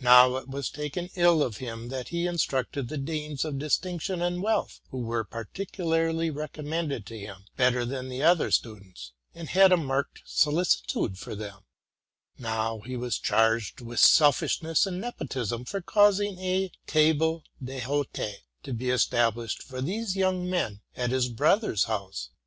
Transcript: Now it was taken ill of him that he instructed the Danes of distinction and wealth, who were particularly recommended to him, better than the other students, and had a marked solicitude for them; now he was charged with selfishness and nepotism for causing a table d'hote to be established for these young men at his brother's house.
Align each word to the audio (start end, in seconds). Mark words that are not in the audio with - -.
Now 0.00 0.36
it 0.36 0.48
was 0.48 0.70
taken 0.70 1.10
ill 1.14 1.42
of 1.42 1.58
him 1.58 1.90
that 1.90 2.08
he 2.08 2.26
instructed 2.26 2.88
the 2.88 2.96
Danes 2.96 3.44
of 3.44 3.58
distinction 3.58 4.22
and 4.22 4.42
wealth, 4.42 4.80
who 4.88 4.96
were 4.96 5.24
particularly 5.24 6.30
recommended 6.30 7.04
to 7.04 7.18
him, 7.18 7.44
better 7.58 7.84
than 7.84 8.08
the 8.08 8.22
other 8.22 8.50
students, 8.50 9.12
and 9.34 9.50
had 9.50 9.70
a 9.70 9.76
marked 9.76 10.22
solicitude 10.24 11.18
for 11.18 11.34
them; 11.36 11.64
now 12.38 12.78
he 12.80 12.96
was 12.96 13.18
charged 13.18 13.82
with 13.82 14.00
selfishness 14.00 14.86
and 14.86 15.02
nepotism 15.02 15.66
for 15.66 15.82
causing 15.82 16.38
a 16.38 16.72
table 16.86 17.44
d'hote 17.62 18.18
to 18.62 18.72
be 18.72 18.88
established 18.88 19.62
for 19.62 19.82
these 19.82 20.16
young 20.16 20.48
men 20.48 20.80
at 20.96 21.10
his 21.10 21.28
brother's 21.28 21.84
house. 21.84 22.30